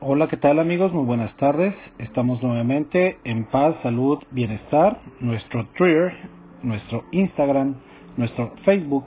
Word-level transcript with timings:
Hola, 0.00 0.28
¿qué 0.28 0.36
tal 0.36 0.60
amigos? 0.60 0.92
Muy 0.92 1.04
buenas 1.04 1.36
tardes. 1.38 1.74
Estamos 1.98 2.40
nuevamente 2.40 3.18
en 3.24 3.46
paz, 3.46 3.74
salud, 3.82 4.20
bienestar. 4.30 5.00
Nuestro 5.18 5.66
Twitter, 5.76 6.14
nuestro 6.62 7.02
Instagram, 7.10 7.74
nuestro 8.16 8.52
Facebook 8.64 9.06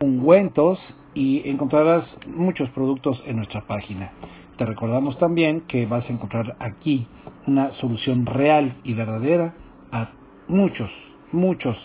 ungüentos 0.00 0.78
y 1.14 1.42
encontrarás 1.50 2.04
muchos 2.28 2.70
productos 2.70 3.20
en 3.26 3.34
nuestra 3.34 3.62
página. 3.62 4.12
Te 4.56 4.64
recordamos 4.64 5.18
también 5.18 5.62
que 5.62 5.84
vas 5.84 6.08
a 6.08 6.12
encontrar 6.12 6.54
aquí 6.60 7.08
una 7.48 7.72
solución 7.80 8.24
real 8.24 8.76
y 8.84 8.94
verdadera 8.94 9.54
a 9.90 10.10
muchos, 10.46 10.92
muchos 11.32 11.76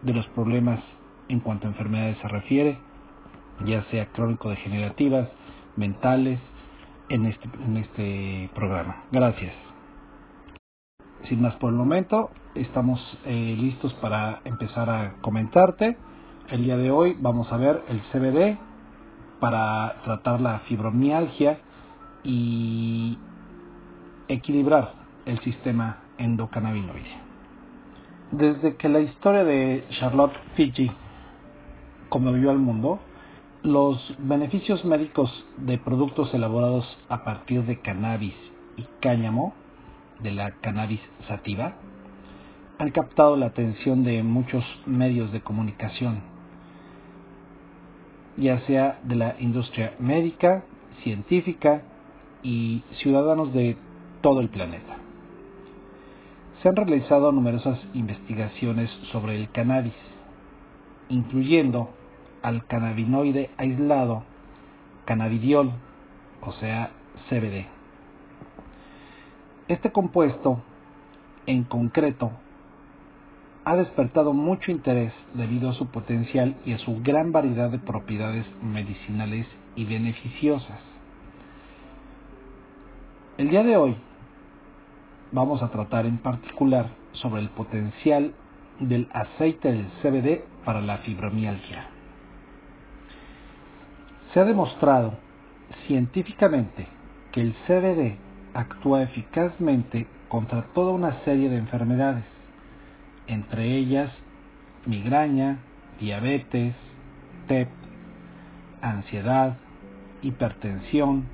de 0.00 0.14
los 0.14 0.26
problemas 0.28 0.80
en 1.28 1.40
cuanto 1.40 1.66
a 1.66 1.70
enfermedades 1.70 2.16
se 2.22 2.28
refiere, 2.28 2.78
ya 3.66 3.82
sea 3.90 4.06
crónico-degenerativas, 4.06 5.28
mentales, 5.76 6.40
en 7.10 7.26
este, 7.26 7.46
en 7.62 7.76
este 7.76 8.50
programa. 8.54 9.04
Gracias. 9.12 9.65
Sin 11.24 11.42
más 11.42 11.54
por 11.56 11.70
el 11.70 11.76
momento, 11.76 12.30
estamos 12.54 13.00
eh, 13.24 13.56
listos 13.58 13.92
para 13.94 14.40
empezar 14.44 14.88
a 14.88 15.14
comentarte. 15.20 15.96
El 16.50 16.62
día 16.62 16.76
de 16.76 16.90
hoy 16.90 17.16
vamos 17.18 17.50
a 17.52 17.56
ver 17.56 17.82
el 17.88 18.00
CBD 18.12 18.58
para 19.40 19.96
tratar 20.04 20.40
la 20.40 20.60
fibromialgia 20.60 21.58
y 22.22 23.18
equilibrar 24.28 24.92
el 25.24 25.40
sistema 25.40 25.98
endocannabinoide. 26.18 27.26
Desde 28.30 28.76
que 28.76 28.88
la 28.88 29.00
historia 29.00 29.44
de 29.44 29.84
Charlotte 29.98 30.36
Fiji 30.54 30.90
conmovió 32.08 32.50
al 32.50 32.58
mundo, 32.58 33.00
los 33.62 34.14
beneficios 34.18 34.84
médicos 34.84 35.44
de 35.56 35.78
productos 35.78 36.32
elaborados 36.34 36.86
a 37.08 37.24
partir 37.24 37.64
de 37.64 37.80
cannabis 37.80 38.34
y 38.76 38.86
cáñamo, 39.00 39.54
de 40.20 40.32
la 40.32 40.50
cannabis 40.60 41.00
sativa, 41.28 41.74
han 42.78 42.90
captado 42.90 43.36
la 43.36 43.46
atención 43.46 44.04
de 44.04 44.22
muchos 44.22 44.64
medios 44.86 45.32
de 45.32 45.40
comunicación, 45.40 46.20
ya 48.36 48.60
sea 48.66 48.98
de 49.02 49.16
la 49.16 49.36
industria 49.38 49.94
médica, 49.98 50.64
científica 51.02 51.82
y 52.42 52.82
ciudadanos 53.02 53.52
de 53.54 53.76
todo 54.20 54.40
el 54.40 54.48
planeta. 54.50 54.96
Se 56.62 56.68
han 56.68 56.76
realizado 56.76 57.32
numerosas 57.32 57.78
investigaciones 57.94 58.90
sobre 59.12 59.36
el 59.36 59.50
cannabis, 59.50 59.94
incluyendo 61.08 61.90
al 62.42 62.66
cannabinoide 62.66 63.50
aislado, 63.56 64.24
cannabidiol, 65.04 65.72
o 66.42 66.52
sea, 66.52 66.90
CBD. 67.28 67.75
Este 69.68 69.90
compuesto, 69.90 70.60
en 71.46 71.64
concreto, 71.64 72.30
ha 73.64 73.74
despertado 73.74 74.32
mucho 74.32 74.70
interés 74.70 75.12
debido 75.34 75.68
a 75.68 75.72
su 75.72 75.88
potencial 75.88 76.54
y 76.64 76.72
a 76.72 76.78
su 76.78 77.00
gran 77.02 77.32
variedad 77.32 77.68
de 77.68 77.80
propiedades 77.80 78.46
medicinales 78.62 79.44
y 79.74 79.84
beneficiosas. 79.84 80.78
El 83.38 83.50
día 83.50 83.64
de 83.64 83.76
hoy 83.76 83.96
vamos 85.32 85.60
a 85.64 85.70
tratar 85.70 86.06
en 86.06 86.18
particular 86.18 86.90
sobre 87.10 87.42
el 87.42 87.48
potencial 87.48 88.34
del 88.78 89.08
aceite 89.12 89.72
del 89.72 89.88
CBD 90.00 90.44
para 90.64 90.80
la 90.80 90.98
fibromialgia. 90.98 91.88
Se 94.32 94.38
ha 94.38 94.44
demostrado 94.44 95.14
científicamente 95.88 96.86
que 97.32 97.40
el 97.40 97.54
CBD 97.66 98.25
actúa 98.56 99.02
eficazmente 99.02 100.06
contra 100.28 100.62
toda 100.74 100.92
una 100.92 101.22
serie 101.24 101.50
de 101.50 101.58
enfermedades, 101.58 102.24
entre 103.26 103.76
ellas 103.76 104.10
migraña, 104.86 105.58
diabetes, 106.00 106.74
TEP, 107.48 107.68
ansiedad, 108.80 109.58
hipertensión, 110.22 111.26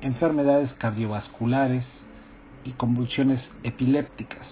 enfermedades 0.00 0.72
cardiovasculares 0.74 1.84
y 2.64 2.72
convulsiones 2.72 3.40
epilépticas. 3.62 4.46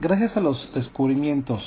Gracias 0.00 0.36
a 0.36 0.40
los 0.40 0.72
descubrimientos 0.74 1.62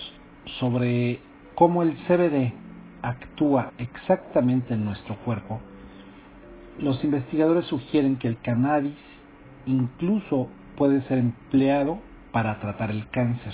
sobre 0.60 1.20
cómo 1.56 1.84
el 1.84 1.96
CBD 2.08 2.54
actúa 3.02 3.74
exactamente 3.78 4.74
en 4.74 4.86
nuestro 4.86 5.16
cuerpo, 5.18 5.62
los 6.80 7.04
investigadores 7.04 7.66
sugieren 7.66 8.18
que 8.18 8.28
el 8.28 8.40
cannabis 8.40 8.96
incluso 9.66 10.50
puede 10.78 11.02
ser 11.04 11.18
empleado 11.18 12.00
para 12.32 12.60
tratar 12.60 12.92
el 12.92 13.10
cáncer. 13.10 13.54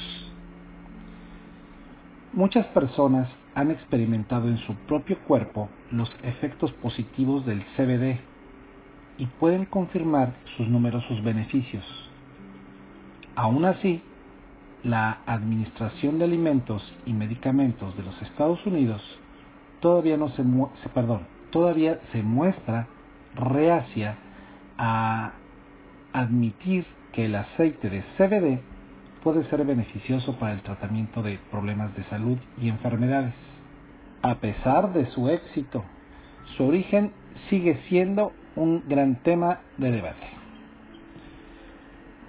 Muchas 2.34 2.66
personas 2.68 3.30
han 3.56 3.72
experimentado 3.72 4.48
en 4.48 4.58
su 4.58 4.74
propio 4.88 5.20
cuerpo 5.20 5.70
los 5.92 6.12
efectos 6.24 6.72
positivos 6.74 7.46
del 7.46 7.64
CBD 7.78 8.20
y 9.18 9.28
pueden 9.40 9.66
confirmar 9.66 10.34
sus 10.58 10.68
numerosos 10.68 11.24
beneficios. 11.24 11.86
Aún 13.36 13.66
así, 13.66 14.02
la 14.84 15.20
Administración 15.26 16.20
de 16.20 16.26
Alimentos 16.26 16.84
y 17.06 17.14
Medicamentos 17.14 17.96
de 17.96 18.04
los 18.04 18.22
Estados 18.22 18.66
Unidos 18.66 19.02
todavía 19.80 20.18
no 20.18 20.30
se, 20.30 20.44
perdón, 20.94 21.22
todavía 21.52 22.00
se 22.12 22.22
muestra 22.24 22.88
reacia 23.36 24.16
a 24.78 25.32
admitir 26.14 26.86
que 27.12 27.26
el 27.26 27.36
aceite 27.36 27.90
de 27.90 28.04
CBD 28.18 28.62
puede 29.24 29.44
ser 29.50 29.64
beneficioso 29.66 30.38
para 30.38 30.54
el 30.54 30.62
tratamiento 30.62 31.22
de 31.22 31.40
problemas 31.52 31.96
de 31.96 32.04
salud 32.06 32.38
y 32.62 32.70
enfermedades. 32.70 33.34
A 34.22 34.36
pesar 34.36 34.94
de 34.94 35.06
su 35.08 35.30
éxito, 35.30 35.84
su 36.58 36.66
origen 36.66 37.12
sigue 37.50 37.80
siendo 37.88 38.32
un 38.56 38.84
gran 38.88 39.16
tema 39.24 39.60
de 39.78 39.92
debate. 39.92 40.28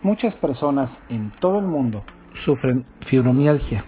Muchas 0.03 0.35
personas 0.35 0.91
en 1.09 1.31
todo 1.41 1.59
el 1.59 1.67
mundo 1.67 2.05
sufren 2.45 2.85
fibromialgia. 3.07 3.85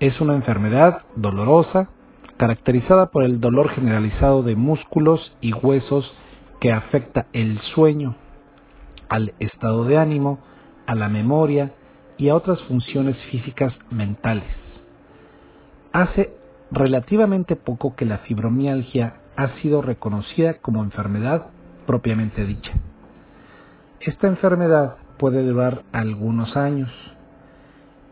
Es 0.00 0.20
una 0.20 0.34
enfermedad 0.34 1.02
dolorosa 1.14 1.88
caracterizada 2.44 3.06
por 3.06 3.24
el 3.24 3.40
dolor 3.40 3.70
generalizado 3.70 4.42
de 4.42 4.54
músculos 4.54 5.34
y 5.40 5.54
huesos 5.54 6.14
que 6.60 6.72
afecta 6.72 7.24
el 7.32 7.58
sueño, 7.74 8.16
al 9.08 9.32
estado 9.38 9.86
de 9.86 9.96
ánimo, 9.96 10.40
a 10.86 10.94
la 10.94 11.08
memoria 11.08 11.72
y 12.18 12.28
a 12.28 12.34
otras 12.34 12.60
funciones 12.64 13.16
físicas 13.30 13.72
mentales. 13.88 14.44
Hace 15.94 16.34
relativamente 16.70 17.56
poco 17.56 17.96
que 17.96 18.04
la 18.04 18.18
fibromialgia 18.18 19.14
ha 19.36 19.48
sido 19.62 19.80
reconocida 19.80 20.58
como 20.58 20.84
enfermedad 20.84 21.46
propiamente 21.86 22.44
dicha. 22.44 22.72
Esta 24.00 24.26
enfermedad 24.26 24.96
puede 25.16 25.42
durar 25.46 25.82
algunos 25.92 26.58
años, 26.58 26.90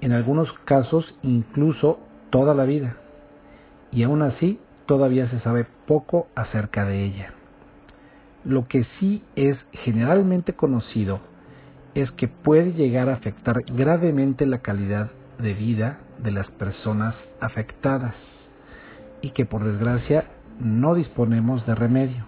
en 0.01 0.13
algunos 0.13 0.51
casos 0.65 1.05
incluso 1.23 1.99
toda 2.31 2.55
la 2.55 2.65
vida 2.65 2.97
y 3.93 4.03
aún 4.03 4.23
así 4.23 4.59
todavía 4.87 5.29
se 5.29 5.41
sabe 5.41 5.67
poco 5.87 6.27
acerca 6.35 6.85
de 6.85 7.05
ella. 7.05 7.33
Lo 8.45 8.67
que 8.67 8.85
sí 8.99 9.23
es 9.37 9.57
generalmente 9.73 10.55
conocido 10.55 11.21
es 11.95 12.11
que 12.13 12.27
puede 12.27 12.73
llegar 12.73 13.09
a 13.09 13.15
afectar 13.15 13.63
gravemente 13.67 14.47
la 14.47 14.59
calidad 14.59 15.11
de 15.39 15.55
vida 15.55 15.99
de 16.19 16.33
las 16.33 16.51
personas 16.53 17.15
afectadas 17.41 18.15
y 19.21 19.31
que 19.31 19.45
por 19.45 19.65
desgracia 19.65 20.25
no 20.59 20.95
disponemos 20.95 21.65
de 21.67 21.75
remedio. 21.75 22.25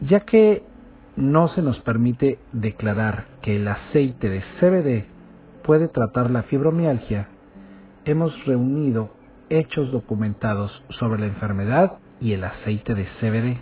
Ya 0.00 0.20
que 0.20 0.62
no 1.16 1.48
se 1.48 1.60
nos 1.60 1.78
permite 1.80 2.38
declarar 2.52 3.26
que 3.42 3.56
el 3.56 3.68
aceite 3.68 4.30
de 4.30 4.42
CBD 4.58 5.04
puede 5.62 5.88
tratar 5.88 6.30
la 6.30 6.44
fibromialgia, 6.44 7.28
hemos 8.04 8.44
reunido 8.46 9.10
hechos 9.50 9.92
documentados 9.92 10.82
sobre 10.98 11.20
la 11.20 11.26
enfermedad 11.26 11.98
y 12.20 12.32
el 12.32 12.44
aceite 12.44 12.94
de 12.94 13.04
CBD. 13.20 13.58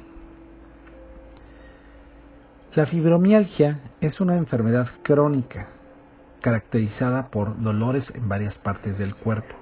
La 2.74 2.86
fibromialgia 2.86 3.80
es 4.00 4.20
una 4.20 4.36
enfermedad 4.36 4.88
crónica 5.02 5.68
caracterizada 6.42 7.30
por 7.30 7.60
dolores 7.60 8.04
en 8.14 8.28
varias 8.28 8.54
partes 8.58 8.96
del 8.98 9.16
cuerpo, 9.16 9.54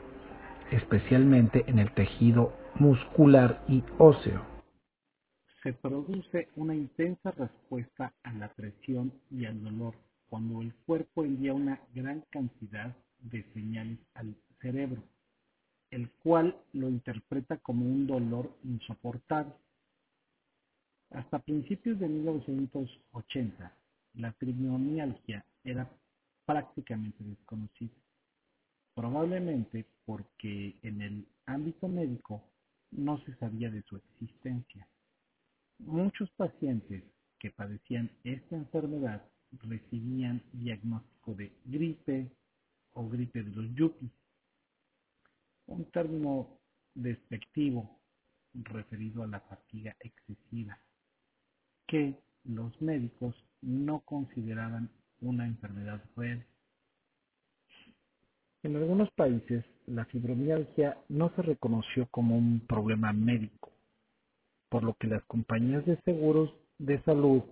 especialmente 0.70 1.64
en 1.68 1.78
el 1.78 1.92
tejido 1.92 2.52
muscular 2.74 3.62
y 3.68 3.82
óseo. 3.98 4.42
Se 5.62 5.72
produce 5.72 6.48
una 6.56 6.74
intensa 6.74 7.30
respuesta 7.30 8.12
a 8.22 8.32
la 8.34 8.48
presión 8.48 9.12
y 9.30 9.46
al 9.46 9.62
dolor 9.62 9.94
cuando 10.28 10.60
el 10.60 10.74
cuerpo 10.84 11.24
envía 11.24 11.54
una 11.54 11.80
gran 11.94 12.22
cantidad 12.30 12.94
de 13.20 13.42
señales 13.54 13.98
al 14.14 14.36
cerebro, 14.60 15.02
el 15.90 16.10
cual 16.22 16.56
lo 16.72 16.88
interpreta 16.88 17.58
como 17.58 17.84
un 17.84 18.06
dolor 18.06 18.50
insoportable. 18.64 19.52
Hasta 21.10 21.38
principios 21.38 21.98
de 21.98 22.08
1980, 22.08 23.72
la 24.14 24.32
fibromialgia 24.32 25.44
era 25.62 25.88
prácticamente 26.44 27.22
desconocida, 27.24 27.94
probablemente 28.94 29.86
porque 30.04 30.76
en 30.82 31.02
el 31.02 31.26
ámbito 31.46 31.88
médico 31.88 32.42
no 32.90 33.18
se 33.24 33.34
sabía 33.36 33.70
de 33.70 33.82
su 33.82 33.96
existencia. 33.96 34.88
Muchos 35.78 36.30
pacientes 36.30 37.04
que 37.38 37.50
padecían 37.50 38.10
esta 38.24 38.56
enfermedad 38.56 39.22
recibían 39.62 40.42
diagnóstico 40.52 41.34
de 41.34 41.52
gripe 41.64 42.30
o 42.92 43.08
gripe 43.08 43.42
de 43.42 43.50
los 43.50 43.74
yuppies, 43.74 44.10
un 45.66 45.84
término 45.90 46.58
despectivo 46.94 48.00
referido 48.54 49.22
a 49.22 49.26
la 49.26 49.40
fatiga 49.40 49.96
excesiva, 50.00 50.78
que 51.86 52.18
los 52.44 52.80
médicos 52.80 53.34
no 53.60 54.00
consideraban 54.00 54.90
una 55.20 55.46
enfermedad 55.46 56.02
real. 56.16 56.46
En 58.62 58.76
algunos 58.76 59.10
países, 59.12 59.64
la 59.86 60.04
fibromialgia 60.06 60.98
no 61.08 61.34
se 61.36 61.42
reconoció 61.42 62.08
como 62.10 62.36
un 62.36 62.60
problema 62.66 63.12
médico, 63.12 63.72
por 64.68 64.82
lo 64.82 64.94
que 64.94 65.06
las 65.06 65.24
compañías 65.24 65.84
de 65.86 66.00
seguros 66.02 66.52
de 66.78 67.02
salud 67.04 67.42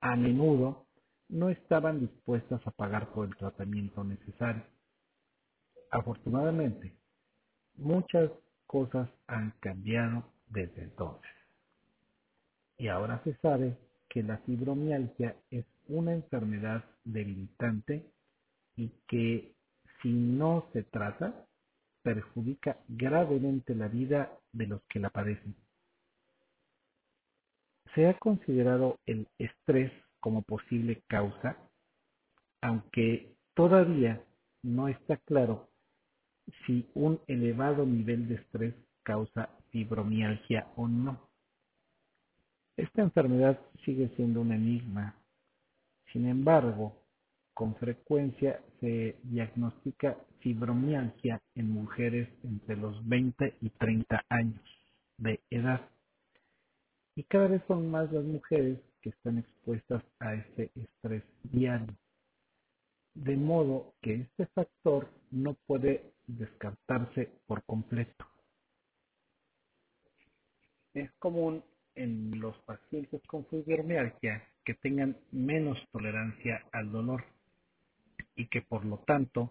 a 0.00 0.16
menudo 0.16 0.86
no 1.28 1.50
estaban 1.50 2.00
dispuestas 2.00 2.66
a 2.66 2.70
pagar 2.70 3.12
por 3.12 3.26
el 3.26 3.36
tratamiento 3.36 4.04
necesario. 4.04 4.64
Afortunadamente, 5.90 6.94
muchas 7.76 8.30
cosas 8.66 9.08
han 9.26 9.52
cambiado 9.60 10.24
desde 10.48 10.82
entonces. 10.82 11.30
Y 12.76 12.88
ahora 12.88 13.20
se 13.24 13.34
sabe 13.36 13.76
que 14.08 14.22
la 14.22 14.38
fibromialgia 14.38 15.36
es 15.50 15.64
una 15.88 16.12
enfermedad 16.12 16.84
debilitante 17.04 18.04
y 18.76 18.90
que 19.06 19.54
si 20.02 20.08
no 20.10 20.66
se 20.72 20.82
trata, 20.82 21.46
perjudica 22.02 22.78
gravemente 22.88 23.74
la 23.74 23.88
vida 23.88 24.30
de 24.52 24.66
los 24.66 24.82
que 24.84 25.00
la 25.00 25.10
padecen. 25.10 25.54
Se 27.94 28.06
ha 28.08 28.18
considerado 28.18 28.98
el 29.06 29.28
estrés 29.38 29.92
como 30.20 30.42
posible 30.42 31.02
causa, 31.06 31.56
aunque 32.60 33.34
todavía 33.54 34.22
no 34.62 34.88
está 34.88 35.16
claro 35.18 35.68
si 36.66 36.88
un 36.94 37.20
elevado 37.26 37.86
nivel 37.86 38.28
de 38.28 38.36
estrés 38.36 38.74
causa 39.02 39.50
fibromialgia 39.70 40.68
o 40.76 40.88
no. 40.88 41.28
Esta 42.76 43.02
enfermedad 43.02 43.60
sigue 43.84 44.08
siendo 44.16 44.40
un 44.40 44.52
enigma. 44.52 45.14
Sin 46.12 46.26
embargo, 46.26 46.96
con 47.54 47.76
frecuencia 47.76 48.60
se 48.80 49.16
diagnostica 49.22 50.18
fibromialgia 50.40 51.40
en 51.54 51.70
mujeres 51.70 52.28
entre 52.42 52.76
los 52.76 53.06
20 53.08 53.56
y 53.60 53.70
30 53.70 54.24
años 54.28 54.60
de 55.18 55.40
edad. 55.50 55.88
Y 57.14 57.22
cada 57.24 57.46
vez 57.46 57.62
son 57.68 57.90
más 57.90 58.12
las 58.12 58.24
mujeres 58.24 58.80
que 59.00 59.10
están 59.10 59.38
expuestas 59.38 60.02
a 60.18 60.34
este 60.34 60.70
estrés 60.74 61.22
diario. 61.44 61.94
De 63.14 63.36
modo 63.36 63.94
que 64.02 64.22
este 64.22 64.46
factor 64.46 65.08
no 65.30 65.54
puede 65.66 66.13
descartarse 66.26 67.30
por 67.46 67.62
completo. 67.64 68.26
Es 70.94 71.10
común 71.18 71.62
en 71.94 72.40
los 72.40 72.56
pacientes 72.60 73.22
con 73.26 73.46
fibromialgia 73.46 74.46
que 74.64 74.74
tengan 74.74 75.16
menos 75.32 75.78
tolerancia 75.92 76.64
al 76.72 76.90
dolor 76.90 77.24
y 78.36 78.46
que 78.46 78.62
por 78.62 78.84
lo 78.84 78.98
tanto 78.98 79.50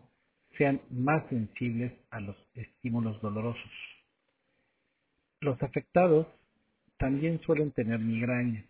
sean 0.58 0.82
más 0.90 1.28
sensibles 1.30 1.94
a 2.10 2.20
los 2.20 2.38
estímulos 2.56 3.22
dolorosos. 3.22 3.72
Los 5.40 5.62
afectados 5.62 6.28
también 6.98 7.42
suelen 7.42 7.72
tener 7.72 8.00
migraña, 8.00 8.66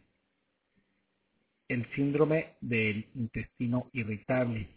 el 1.68 1.86
síndrome 1.96 2.54
del 2.62 3.08
intestino 3.16 3.90
irritable 3.94 4.70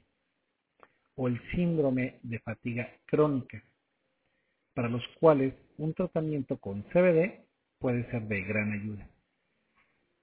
o 1.16 1.28
el 1.28 1.40
síndrome 1.50 2.20
de 2.22 2.38
fatiga 2.40 2.88
crónica, 3.06 3.62
para 4.74 4.88
los 4.88 5.02
cuales 5.18 5.54
un 5.78 5.94
tratamiento 5.94 6.58
con 6.58 6.82
CBD 6.84 7.40
puede 7.78 8.08
ser 8.10 8.22
de 8.22 8.42
gran 8.42 8.72
ayuda. 8.72 9.08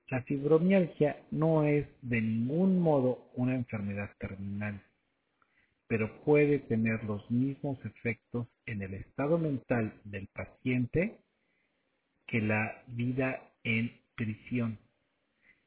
La 0.10 0.22
fibromialgia 0.24 1.18
no 1.32 1.64
es 1.64 1.88
de 2.02 2.22
ningún 2.22 2.80
modo 2.80 3.32
una 3.36 3.56
enfermedad 3.56 4.12
terminal, 4.20 4.82
pero 5.88 6.24
puede 6.24 6.60
tener 6.60 7.04
los 7.04 7.30
mismos 7.32 7.84
efectos 7.86 8.48
en 8.66 8.82
el 8.82 8.94
estado 8.94 9.38
mental 9.38 9.94
del 10.04 10.28
paciente 10.28 11.20
que 12.28 12.42
la 12.42 12.84
vida 12.88 13.52
en 13.64 13.92
prisión, 14.16 14.78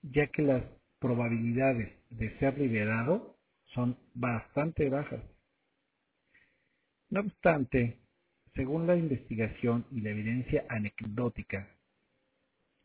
ya 0.02 0.26
que 0.28 0.43
las 0.43 0.62
probabilidades 0.99 1.93
de 2.11 2.38
ser 2.38 2.58
liberado 2.58 3.35
son 3.74 3.96
bastante 4.14 4.88
bajas. 4.88 5.22
No 7.10 7.20
obstante, 7.20 7.98
según 8.54 8.86
la 8.86 8.96
investigación 8.96 9.86
y 9.90 10.00
la 10.00 10.10
evidencia 10.10 10.64
anecdótica, 10.68 11.68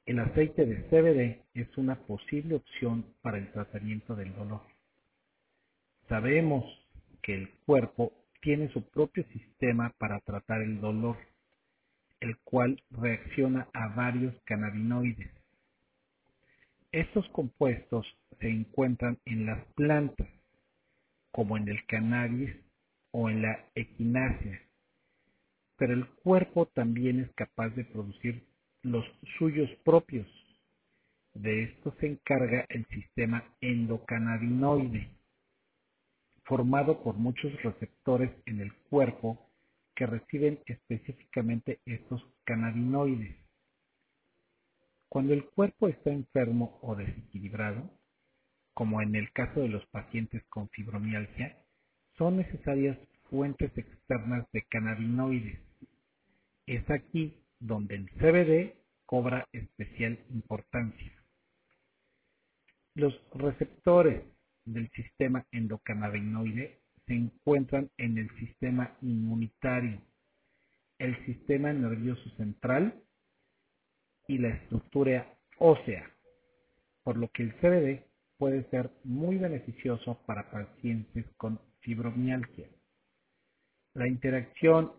el 0.06 0.20
aceite 0.20 0.66
de 0.66 0.84
CBD 0.90 1.44
es 1.54 1.78
una 1.78 1.96
posible 1.96 2.56
opción 2.56 3.06
para 3.22 3.38
el 3.38 3.52
tratamiento 3.52 4.16
del 4.16 4.34
dolor. 4.36 4.62
Sabemos 6.10 6.66
que 7.22 7.36
el 7.36 7.50
cuerpo 7.66 8.12
tiene 8.42 8.70
su 8.74 8.84
propio 8.90 9.24
sistema 9.32 9.94
para 9.98 10.20
tratar 10.22 10.62
el 10.62 10.82
dolor, 10.82 11.18
el 12.20 12.38
cual 12.40 12.82
reacciona 12.90 13.70
a 13.74 13.96
varios 13.96 14.36
cannabinoides. 14.44 15.32
Estos 16.92 17.28
compuestos 17.30 18.06
se 18.40 18.50
encuentran 18.50 19.20
en 19.26 19.46
las 19.46 19.64
plantas, 19.76 20.28
como 21.32 21.58
en 21.58 21.68
el 21.68 21.86
cannabis 21.86 22.56
o 23.12 23.30
en 23.30 23.42
la 23.42 23.66
equinacia, 23.76 24.62
pero 25.78 25.94
el 25.94 26.08
cuerpo 26.08 26.68
también 26.68 27.20
es 27.20 27.32
capaz 27.34 27.70
de 27.70 27.86
producir 27.86 28.46
los 28.84 29.06
suyos 29.38 29.70
propios. 29.84 30.28
De 31.34 31.64
esto 31.64 31.96
se 32.00 32.08
encarga 32.08 32.66
el 32.70 32.86
sistema 32.88 33.44
endocannabinoide, 33.62 35.10
formado 36.44 37.02
por 37.04 37.16
muchos 37.16 37.52
receptores 37.64 38.32
en 38.46 38.60
el 38.60 38.74
cuerpo 38.90 39.50
que 39.96 40.06
reciben 40.06 40.60
específicamente 40.66 41.80
estos 41.86 42.22
cannabinoides. 42.44 43.36
Cuando 45.10 45.34
el 45.34 45.46
cuerpo 45.46 45.88
está 45.88 46.12
enfermo 46.12 46.80
o 46.82 46.96
desequilibrado, 46.96 47.90
como 48.74 49.02
en 49.02 49.16
el 49.16 49.32
caso 49.32 49.60
de 49.62 49.70
los 49.70 49.86
pacientes 49.88 50.44
con 50.50 50.70
fibromialgia, 50.70 51.58
son 52.18 52.38
necesarias 52.38 52.98
fuentes 53.30 53.76
externas 53.78 54.46
de 54.52 54.64
cannabinoides. 54.64 55.60
Es 56.66 56.90
aquí 56.90 57.36
donde 57.60 57.96
el 57.96 58.10
CBD 58.12 58.76
cobra 59.06 59.48
especial 59.52 60.20
importancia. 60.30 61.12
Los 62.94 63.14
receptores 63.34 64.24
del 64.66 64.90
sistema 64.92 65.46
endocannabinoide 65.52 66.82
se 67.08 67.14
encuentran 67.14 67.90
en 67.98 68.18
el 68.18 68.30
sistema 68.38 68.98
inmunitario, 69.02 70.02
el 70.98 71.26
sistema 71.26 71.74
nervioso 71.74 72.30
central 72.32 73.02
y 74.28 74.38
la 74.38 74.50
estructura 74.50 75.38
ósea, 75.58 76.10
por 77.04 77.18
lo 77.18 77.30
que 77.30 77.44
el 77.44 77.54
CBD 77.56 78.11
puede 78.42 78.68
ser 78.72 78.90
muy 79.04 79.38
beneficioso 79.38 80.18
para 80.26 80.50
pacientes 80.50 81.28
con 81.38 81.60
fibromialgia. 81.82 82.68
La 83.94 84.08
interacción 84.08 84.94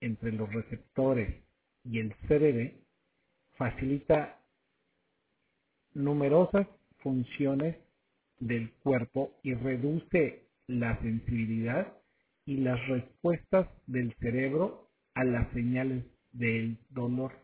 entre 0.00 0.32
los 0.32 0.50
receptores 0.50 1.44
y 1.84 1.98
el 1.98 2.14
CBD 2.26 2.72
facilita 3.58 4.40
numerosas 5.92 6.66
funciones 7.00 7.76
del 8.38 8.72
cuerpo 8.82 9.30
y 9.42 9.52
reduce 9.52 10.48
la 10.66 10.98
sensibilidad 11.02 11.92
y 12.46 12.56
las 12.56 12.80
respuestas 12.88 13.68
del 13.86 14.14
cerebro 14.20 14.88
a 15.12 15.22
las 15.22 15.52
señales 15.52 16.02
del 16.32 16.78
dolor. 16.88 17.34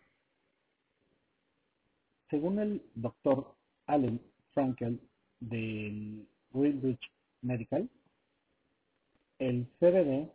Según 2.31 2.59
el 2.59 2.83
doctor 2.95 3.55
Allen 3.87 4.19
Frankel 4.55 5.12
del 5.49 6.27
Greenwich 6.53 7.11
Medical, 7.43 7.89
el 9.39 9.67
CBD 9.79 10.31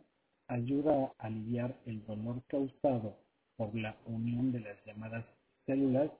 ayuda 0.48 1.12
a 1.18 1.26
aliviar 1.26 1.78
el 1.86 2.04
dolor 2.06 2.42
causado 2.48 3.16
por 3.56 3.74
la 3.74 3.96
unión 4.06 4.52
de 4.52 4.60
las 4.60 4.84
llamadas 4.84 5.24
células 5.66 6.10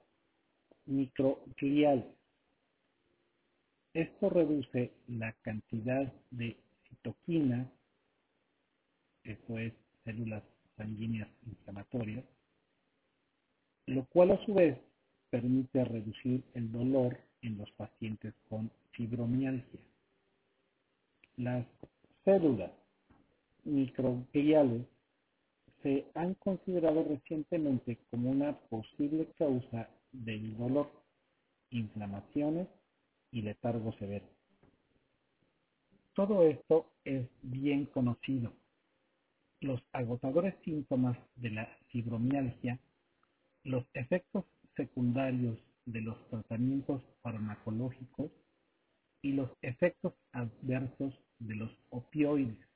microgliales. 0.86 2.06
Esto 3.94 4.30
reduce 4.30 4.92
la 5.08 5.32
cantidad 5.42 6.12
de 6.30 6.56
citoquina, 6.88 7.70
esto 9.24 9.58
es 9.58 9.72
células 10.04 10.42
sanguíneas 10.76 11.28
inflamatorias, 11.46 12.24
lo 13.86 14.04
cual 14.06 14.32
a 14.32 14.44
su 14.46 14.54
vez 14.54 14.78
permite 15.30 15.84
reducir 15.84 16.42
el 16.54 16.70
dolor 16.72 17.18
en 17.42 17.58
los 17.58 17.70
pacientes 17.72 18.34
con 18.48 18.70
fibromialgia. 18.98 19.80
Las 21.36 21.64
células 22.24 22.72
microgliales 23.62 24.82
se 25.82 26.04
han 26.14 26.34
considerado 26.34 27.04
recientemente 27.04 27.98
como 28.10 28.30
una 28.30 28.58
posible 28.68 29.28
causa 29.38 29.88
del 30.10 30.56
dolor, 30.58 30.90
inflamaciones 31.70 32.66
y 33.30 33.42
letargo 33.42 33.92
severo. 33.92 34.26
Todo 36.14 36.42
esto 36.42 36.90
es 37.04 37.28
bien 37.42 37.86
conocido. 37.86 38.52
Los 39.60 39.80
agotadores 39.92 40.56
síntomas 40.64 41.16
de 41.36 41.50
la 41.50 41.68
fibromialgia, 41.88 42.80
los 43.62 43.84
efectos 43.94 44.44
secundarios 44.74 45.56
de 45.86 46.00
los 46.00 46.16
tratamientos 46.30 47.00
farmacológicos 47.22 48.32
y 49.28 49.32
los 49.32 49.50
efectos 49.60 50.14
adversos 50.32 51.12
de 51.38 51.54
los 51.54 51.70
opioides, 51.90 52.66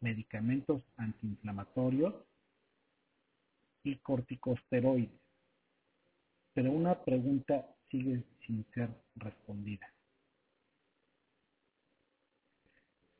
medicamentos 0.00 0.82
antiinflamatorios 0.98 2.14
y 3.82 3.96
corticosteroides. 3.96 5.18
Pero 6.52 6.72
una 6.72 7.02
pregunta 7.02 7.74
sigue 7.90 8.22
sin 8.46 8.66
ser 8.74 8.90
respondida. 9.16 9.90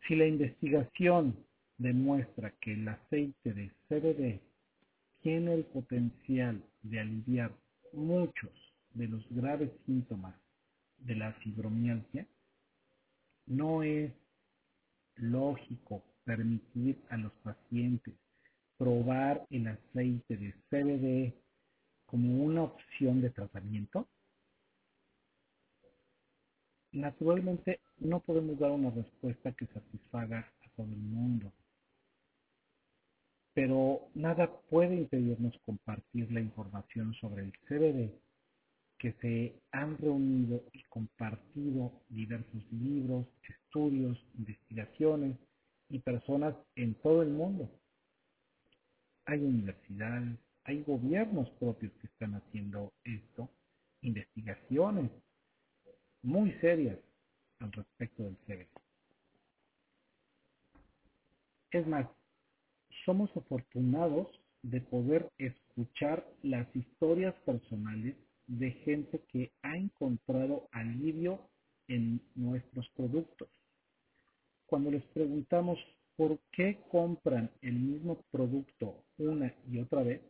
Si 0.07 0.15
la 0.15 0.27
investigación 0.27 1.35
demuestra 1.79 2.51
que 2.61 2.75
el 2.75 2.87
aceite 2.87 3.55
de 3.55 3.73
CBD 3.89 4.43
tiene 5.23 5.55
el 5.55 5.65
potencial 5.65 6.63
de 6.83 7.01
aliviar 7.01 7.57
muchos 7.95 8.53
de 8.91 9.09
los 9.09 9.27
graves 9.31 9.71
síntomas 9.87 10.35
de 11.01 11.17
la 11.17 11.33
fibromialgia, 11.35 12.27
no 13.47 13.83
es 13.83 14.13
lógico 15.17 16.03
permitir 16.25 17.01
a 17.09 17.17
los 17.17 17.33
pacientes 17.43 18.15
probar 18.81 19.47
el 19.51 19.67
aceite 19.69 20.37
de 20.39 20.55
CBD 20.71 21.35
como 22.07 22.45
una 22.45 22.63
opción 22.63 23.21
de 23.21 23.29
tratamiento? 23.29 24.09
Naturalmente 26.93 27.81
no 27.99 28.21
podemos 28.21 28.59
dar 28.59 28.71
una 28.71 28.91
respuesta 28.91 29.53
que 29.53 29.67
satisfaga 29.67 30.39
a 30.39 30.69
todo 30.77 30.87
el 30.87 30.97
mundo, 30.97 31.53
pero 33.53 34.09
nada 34.15 34.51
puede 34.71 34.97
impedirnos 34.97 35.57
compartir 35.65 36.33
la 36.33 36.41
información 36.41 37.13
sobre 37.15 37.43
el 37.45 37.53
CBD 37.69 38.11
que 39.01 39.15
se 39.23 39.55
han 39.73 39.97
reunido 39.97 40.63
y 40.75 40.83
compartido 40.85 41.91
diversos 42.11 42.63
libros, 42.71 43.27
estudios, 43.49 44.23
investigaciones 44.35 45.39
y 45.89 46.01
personas 46.01 46.55
en 46.77 46.95
todo 46.97 47.23
el 47.23 47.31
mundo. 47.31 47.71
Hay 49.25 49.41
universidades, 49.43 50.39
hay 50.65 50.83
gobiernos 50.83 51.49
propios 51.53 51.93
que 51.95 52.09
están 52.09 52.35
haciendo 52.35 52.93
esto, 53.05 53.49
investigaciones 54.03 55.11
muy 56.23 56.53
serias 56.61 56.99
al 57.61 57.73
respecto 57.73 58.25
del 58.25 58.37
CBD. 58.47 58.69
Es 61.71 61.87
más, 61.87 62.07
somos 63.07 63.35
afortunados 63.35 64.29
de 64.63 64.83
poder 64.83 65.31
escuchar 65.39 66.27
las 66.43 66.69
historias 66.77 67.35
personales 67.47 68.15
de 68.51 68.73
gente 68.73 69.23
que 69.29 69.53
ha 69.63 69.77
encontrado 69.77 70.69
alivio 70.73 71.49
en 71.87 72.21
nuestros 72.35 72.89
productos. 72.97 73.49
Cuando 74.67 74.91
les 74.91 75.05
preguntamos 75.07 75.79
por 76.17 76.39
qué 76.51 76.81
compran 76.91 77.51
el 77.63 77.75
mismo 77.75 78.25
producto 78.33 79.05
una 79.19 79.55
y 79.71 79.79
otra 79.79 80.03
vez, 80.03 80.21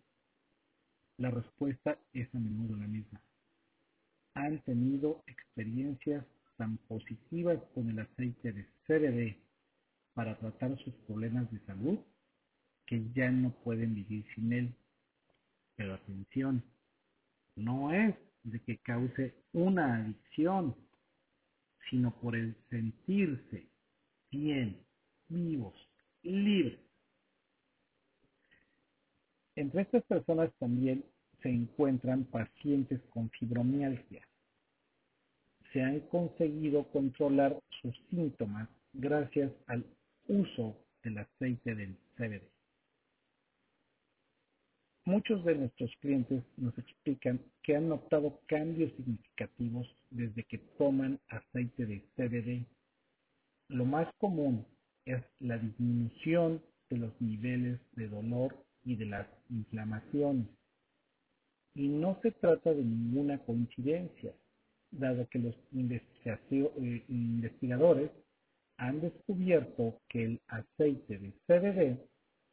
la 1.16 1.30
respuesta 1.30 1.98
es 2.12 2.34
a 2.34 2.38
menudo 2.38 2.76
la 2.76 2.86
misma. 2.86 3.22
Han 4.34 4.62
tenido 4.64 5.22
experiencias 5.26 6.24
tan 6.56 6.76
positivas 6.88 7.58
con 7.74 7.88
el 7.88 8.00
aceite 8.00 8.52
de 8.52 8.66
CBD 8.86 9.36
para 10.12 10.38
tratar 10.38 10.78
sus 10.84 10.94
problemas 11.06 11.50
de 11.50 11.60
salud 11.60 11.98
que 12.86 13.02
ya 13.14 13.30
no 13.30 13.50
pueden 13.64 13.94
vivir 13.94 14.26
sin 14.34 14.52
él. 14.52 14.74
Pero 15.76 15.94
atención, 15.94 16.62
no 17.60 17.92
es 17.92 18.14
de 18.42 18.60
que 18.60 18.78
cause 18.78 19.34
una 19.52 19.96
adicción, 19.96 20.74
sino 21.90 22.12
por 22.20 22.36
el 22.36 22.56
sentirse 22.70 23.66
bien, 24.30 24.84
vivos, 25.28 25.74
libres. 26.22 26.80
Entre 29.56 29.82
estas 29.82 30.04
personas 30.04 30.50
también 30.58 31.04
se 31.42 31.50
encuentran 31.50 32.24
pacientes 32.24 33.00
con 33.10 33.30
fibromialgia. 33.30 34.26
Se 35.72 35.82
han 35.82 36.00
conseguido 36.00 36.84
controlar 36.90 37.60
sus 37.80 37.96
síntomas 38.10 38.68
gracias 38.92 39.52
al 39.66 39.84
uso 40.28 40.76
del 41.02 41.18
aceite 41.18 41.74
del 41.74 41.96
CBD. 42.16 42.59
Muchos 45.06 45.44
de 45.44 45.54
nuestros 45.54 45.90
clientes 46.00 46.42
nos 46.56 46.76
explican 46.78 47.40
que 47.62 47.74
han 47.74 47.88
notado 47.88 48.40
cambios 48.46 48.92
significativos 48.96 49.88
desde 50.10 50.44
que 50.44 50.58
toman 50.76 51.18
aceite 51.28 51.86
de 51.86 52.00
CBD. 52.16 52.66
Lo 53.68 53.86
más 53.86 54.12
común 54.18 54.66
es 55.06 55.22
la 55.38 55.56
disminución 55.56 56.62
de 56.90 56.98
los 56.98 57.20
niveles 57.20 57.80
de 57.92 58.08
dolor 58.08 58.54
y 58.84 58.96
de 58.96 59.06
las 59.06 59.26
inflamaciones. 59.48 60.46
Y 61.74 61.88
no 61.88 62.18
se 62.22 62.32
trata 62.32 62.74
de 62.74 62.84
ninguna 62.84 63.38
coincidencia, 63.38 64.34
dado 64.90 65.26
que 65.30 65.38
los 65.38 65.54
eh, 65.72 67.04
investigadores 67.08 68.10
han 68.76 69.00
descubierto 69.00 70.00
que 70.08 70.24
el 70.24 70.40
aceite 70.48 71.18
de 71.18 71.32
CBD 71.46 71.98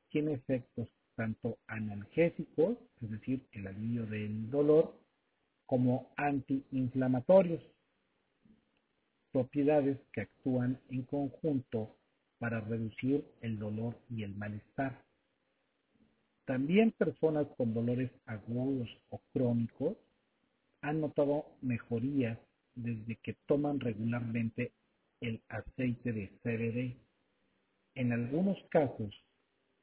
tiene 0.10 0.34
efectos 0.34 0.88
tanto 1.18 1.58
analgésicos, 1.66 2.78
es 3.02 3.10
decir, 3.10 3.42
el 3.52 3.68
alivio 3.68 4.06
del 4.06 4.50
dolor, 4.52 4.94
como 5.66 6.14
antiinflamatorios, 6.16 7.62
propiedades 9.32 9.98
que 10.14 10.22
actúan 10.22 10.80
en 10.90 11.04
conjunto 11.04 11.98
para 12.38 12.62
reducir 12.62 13.26
el 13.42 13.58
dolor 13.58 13.98
y 14.10 14.24
el 14.24 14.36
malestar. 14.36 15.04
También 16.46 16.92
personas 16.92 17.48
con 17.58 17.74
dolores 17.74 18.12
agudos 18.26 18.88
o 19.10 19.20
crónicos 19.34 19.98
han 20.82 21.02
notado 21.02 21.46
mejorías 21.62 22.38
desde 22.76 23.16
que 23.18 23.34
toman 23.48 23.80
regularmente 23.80 24.72
el 25.20 25.42
aceite 25.50 26.14
de 26.14 26.30
CBD. 26.44 26.96
En 27.96 28.14
algunos 28.14 28.58
casos, 28.70 29.14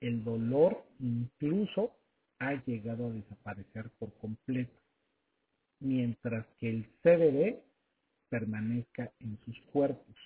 el 0.07 0.23
dolor 0.23 0.85
incluso 1.01 1.97
ha 2.39 2.53
llegado 2.67 3.07
a 3.07 3.11
desaparecer 3.11 3.89
por 3.99 4.13
completo, 4.19 4.79
mientras 5.81 6.47
que 6.59 6.69
el 6.69 6.85
CBD 7.03 7.63
permanezca 8.29 9.11
en 9.21 9.39
sus 9.47 9.59
cuerpos. 9.73 10.17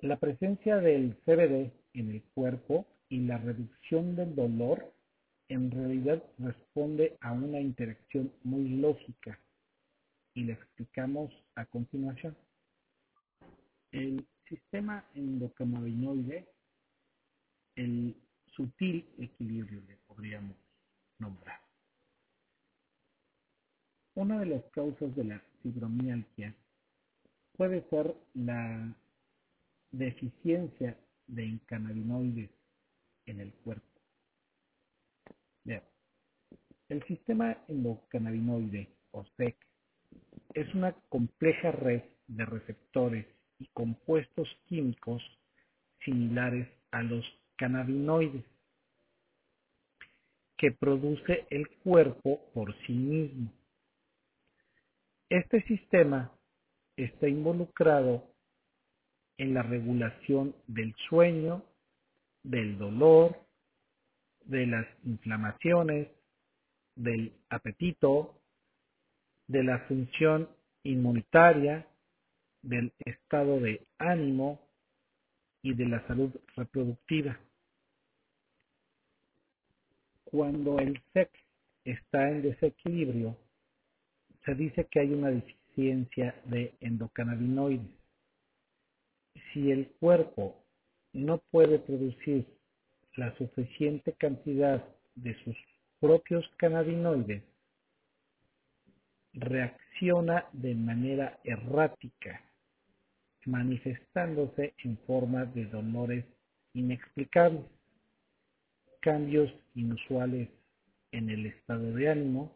La 0.00 0.18
presencia 0.18 0.76
del 0.76 1.14
CBD 1.24 1.72
en 1.92 2.10
el 2.10 2.22
cuerpo 2.34 2.86
y 3.10 3.20
la 3.20 3.36
reducción 3.36 4.16
del 4.16 4.34
dolor 4.34 4.92
en 5.48 5.70
realidad 5.70 6.22
responde 6.38 7.18
a 7.20 7.32
una 7.32 7.60
interacción 7.60 8.32
muy 8.44 8.68
lógica 8.68 9.38
y 10.34 10.44
la 10.44 10.54
explicamos 10.54 11.32
a 11.54 11.66
continuación. 11.66 12.34
El 13.92 14.26
sistema 14.48 15.04
endocannabinoide, 15.14 16.46
el 17.76 18.16
sutil 18.52 19.08
equilibrio 19.18 19.80
le 19.86 19.96
podríamos 20.06 20.56
nombrar. 21.18 21.60
Una 24.14 24.40
de 24.40 24.46
las 24.46 24.64
causas 24.72 25.14
de 25.14 25.24
la 25.24 25.42
fibromialgia 25.62 26.54
puede 27.56 27.88
ser 27.90 28.14
la 28.34 28.94
deficiencia 29.92 30.98
de 31.26 31.58
cannabinoides 31.66 32.50
en 33.26 33.40
el 33.40 33.52
cuerpo. 33.52 33.96
El 36.88 37.02
sistema 37.08 37.58
endocannabinoide 37.66 38.88
o 39.10 39.24
SEC 39.36 39.56
es 40.54 40.72
una 40.72 40.92
compleja 41.08 41.72
red 41.72 42.02
de 42.28 42.46
receptores 42.46 43.26
y 43.58 43.66
compuestos 43.72 44.48
químicos 44.66 45.20
similares 46.04 46.68
a 46.92 47.02
los 47.02 47.24
cannabinoides 47.56 48.44
que 50.56 50.72
produce 50.72 51.46
el 51.50 51.68
cuerpo 51.82 52.40
por 52.54 52.74
sí 52.86 52.92
mismo. 52.92 53.50
Este 55.28 55.62
sistema 55.62 56.32
está 56.96 57.28
involucrado 57.28 58.24
en 59.38 59.54
la 59.54 59.62
regulación 59.62 60.54
del 60.66 60.94
sueño, 61.08 61.62
del 62.42 62.78
dolor, 62.78 63.36
de 64.44 64.66
las 64.66 64.86
inflamaciones, 65.04 66.08
del 66.94 67.32
apetito, 67.50 68.40
de 69.48 69.62
la 69.62 69.80
función 69.80 70.48
inmunitaria, 70.84 71.86
del 72.62 72.92
estado 73.04 73.60
de 73.60 73.86
ánimo 73.98 74.60
y 75.62 75.74
de 75.74 75.86
la 75.86 76.06
salud 76.06 76.30
reproductiva. 76.56 77.38
Cuando 80.36 80.78
el 80.78 81.00
SEC 81.14 81.30
está 81.82 82.28
en 82.28 82.42
desequilibrio, 82.42 83.38
se 84.44 84.54
dice 84.54 84.84
que 84.84 85.00
hay 85.00 85.14
una 85.14 85.30
deficiencia 85.30 86.34
de 86.44 86.74
endocannabinoides. 86.80 87.88
Si 89.50 89.70
el 89.70 89.88
cuerpo 89.98 90.62
no 91.14 91.38
puede 91.50 91.78
producir 91.78 92.44
la 93.14 93.34
suficiente 93.38 94.12
cantidad 94.12 94.86
de 95.14 95.42
sus 95.42 95.56
propios 96.00 96.46
cannabinoides, 96.58 97.42
reacciona 99.32 100.44
de 100.52 100.74
manera 100.74 101.40
errática, 101.44 102.42
manifestándose 103.46 104.74
en 104.84 104.98
forma 105.06 105.46
de 105.46 105.64
dolores 105.64 106.26
inexplicables, 106.74 107.64
cambios 109.06 109.54
inusuales 109.76 110.48
en 111.12 111.30
el 111.30 111.46
estado 111.46 111.92
de 111.92 112.08
ánimo 112.08 112.52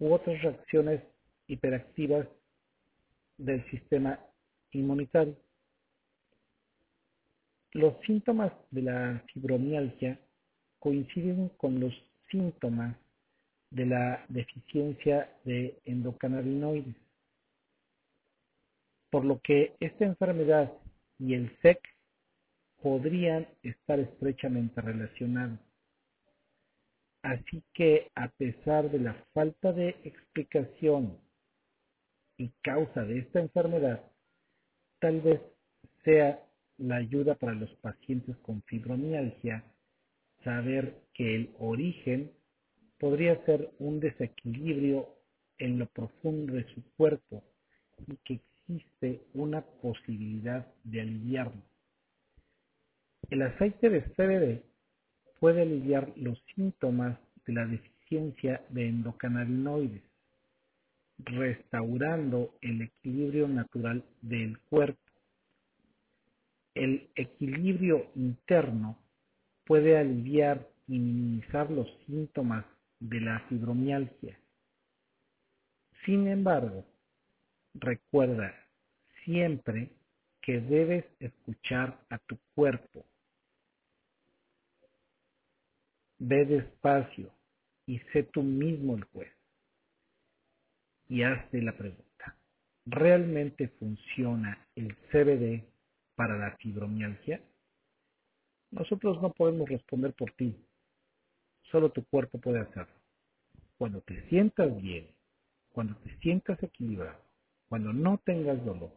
u 0.00 0.12
otras 0.12 0.42
reacciones 0.42 1.00
hiperactivas 1.46 2.26
del 3.38 3.64
sistema 3.70 4.18
inmunitario. 4.72 5.36
Los 7.74 7.94
síntomas 8.04 8.52
de 8.72 8.82
la 8.82 9.24
fibromialgia 9.32 10.18
coinciden 10.80 11.50
con 11.50 11.78
los 11.78 11.94
síntomas 12.28 12.96
de 13.70 13.86
la 13.86 14.26
deficiencia 14.28 15.32
de 15.44 15.78
endocannabinoides, 15.84 16.96
por 19.10 19.24
lo 19.24 19.40
que 19.42 19.76
esta 19.78 20.06
enfermedad 20.06 20.72
y 21.20 21.34
el 21.34 21.56
SEC 21.62 21.78
podrían 22.86 23.48
estar 23.64 23.98
estrechamente 23.98 24.80
relacionados. 24.80 25.58
Así 27.20 27.64
que 27.74 28.12
a 28.14 28.28
pesar 28.28 28.88
de 28.92 29.00
la 29.00 29.14
falta 29.34 29.72
de 29.72 29.88
explicación 30.04 31.18
y 32.38 32.50
causa 32.62 33.02
de 33.02 33.18
esta 33.18 33.40
enfermedad, 33.40 34.08
tal 35.00 35.20
vez 35.20 35.40
sea 36.04 36.40
la 36.78 36.98
ayuda 36.98 37.34
para 37.34 37.54
los 37.54 37.74
pacientes 37.80 38.36
con 38.36 38.62
fibromialgia 38.62 39.64
saber 40.44 40.94
que 41.12 41.34
el 41.34 41.56
origen 41.58 42.30
podría 43.00 43.44
ser 43.46 43.68
un 43.80 43.98
desequilibrio 43.98 45.08
en 45.58 45.80
lo 45.80 45.86
profundo 45.86 46.54
de 46.54 46.72
su 46.72 46.84
cuerpo 46.96 47.42
y 48.06 48.16
que 48.18 48.34
existe 48.34 49.26
una 49.34 49.62
posibilidad 49.62 50.72
de 50.84 51.00
aliviarlo. 51.00 51.75
El 53.28 53.42
aceite 53.42 53.90
de 53.90 54.02
CBD 54.02 54.62
puede 55.40 55.62
aliviar 55.62 56.12
los 56.16 56.40
síntomas 56.54 57.18
de 57.44 57.52
la 57.52 57.66
deficiencia 57.66 58.64
de 58.68 58.88
endocannabinoides, 58.88 60.02
restaurando 61.18 62.54
el 62.60 62.82
equilibrio 62.82 63.48
natural 63.48 64.04
del 64.22 64.58
cuerpo. 64.60 65.00
El 66.74 67.08
equilibrio 67.16 68.06
interno 68.14 68.96
puede 69.64 69.98
aliviar 69.98 70.68
y 70.86 70.98
minimizar 70.98 71.68
los 71.70 71.88
síntomas 72.06 72.64
de 73.00 73.20
la 73.20 73.40
fibromialgia. 73.48 74.38
Sin 76.04 76.28
embargo, 76.28 76.84
recuerda 77.74 78.54
siempre 79.24 79.90
que 80.40 80.60
debes 80.60 81.04
escuchar 81.18 81.98
a 82.08 82.18
tu 82.18 82.38
cuerpo. 82.54 83.04
Ve 86.18 86.44
despacio 86.44 87.30
y 87.86 87.98
sé 88.12 88.24
tú 88.24 88.42
mismo 88.42 88.96
el 88.96 89.04
juez. 89.04 89.32
Y 91.08 91.22
hazte 91.22 91.62
la 91.62 91.76
pregunta. 91.76 92.36
¿Realmente 92.86 93.68
funciona 93.68 94.66
el 94.74 94.96
CBD 95.10 95.64
para 96.14 96.36
la 96.36 96.56
fibromialgia? 96.56 97.40
Nosotros 98.70 99.20
no 99.22 99.32
podemos 99.32 99.68
responder 99.68 100.14
por 100.14 100.32
ti. 100.32 100.56
Solo 101.70 101.90
tu 101.90 102.04
cuerpo 102.06 102.38
puede 102.38 102.60
hacerlo. 102.60 102.94
Cuando 103.78 104.00
te 104.00 104.28
sientas 104.28 104.74
bien, 104.80 105.08
cuando 105.72 105.94
te 105.96 106.16
sientas 106.18 106.62
equilibrado, 106.62 107.20
cuando 107.68 107.92
no 107.92 108.18
tengas 108.18 108.64
dolor, 108.64 108.92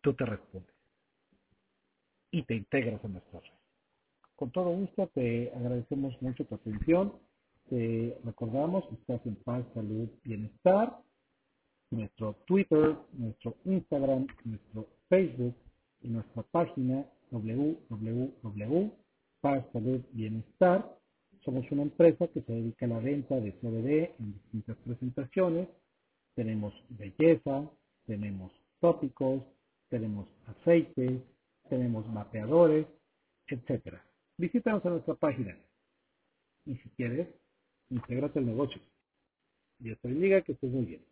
tú 0.00 0.14
te 0.14 0.26
respondes 0.26 0.74
y 2.30 2.42
te 2.42 2.54
integras 2.54 3.04
a 3.04 3.08
nuestra 3.08 3.40
red. 3.40 3.61
Con 4.42 4.50
todo 4.50 4.70
gusto 4.70 5.06
te 5.14 5.52
agradecemos 5.54 6.20
mucho 6.20 6.44
tu 6.44 6.56
atención. 6.56 7.12
Te 7.70 8.18
recordamos 8.24 8.84
que 8.88 8.96
estás 8.96 9.24
en 9.24 9.36
paz, 9.36 9.64
salud, 9.72 10.08
bienestar. 10.24 10.98
Nuestro 11.92 12.34
Twitter, 12.44 12.96
nuestro 13.12 13.54
Instagram, 13.64 14.26
nuestro 14.44 14.88
Facebook 15.08 15.54
y 16.00 16.08
nuestra 16.08 16.42
página 16.42 17.06
www.paz, 17.30 17.84
salud, 19.72 20.00
bienestar. 20.10 20.92
Somos 21.44 21.70
una 21.70 21.82
empresa 21.82 22.26
que 22.26 22.42
se 22.42 22.52
dedica 22.52 22.86
a 22.86 22.88
la 22.88 22.98
venta 22.98 23.36
de 23.36 23.52
CBD 23.52 24.10
en 24.18 24.32
distintas 24.32 24.76
presentaciones. 24.78 25.68
Tenemos 26.34 26.74
belleza, 26.88 27.70
tenemos 28.06 28.50
tópicos, 28.80 29.44
tenemos 29.88 30.26
aceites, 30.48 31.22
tenemos 31.68 32.08
mapeadores, 32.08 32.88
etc. 33.46 34.02
Visítanos 34.38 34.84
a 34.86 34.90
nuestra 34.90 35.14
página 35.14 35.56
y 36.66 36.76
si 36.76 36.88
quieres, 36.90 37.28
intégrate 37.90 38.38
al 38.38 38.46
negocio. 38.46 38.80
Dios 39.78 39.98
te 40.00 40.08
bendiga, 40.08 40.42
que 40.42 40.52
estés 40.52 40.70
muy 40.70 40.86
bien. 40.86 41.04